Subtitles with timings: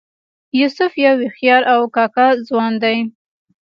[0.59, 2.97] یوسف یو هوښیار او کاکه ځوان دی.